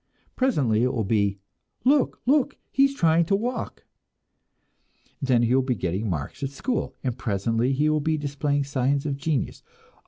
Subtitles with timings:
[0.35, 1.37] Presently it will be,
[1.85, 3.85] "Look, look, he is trying to walk!"
[5.21, 9.05] Then he will be getting marks at school, and presently he will be displaying signs
[9.05, 9.61] of genius.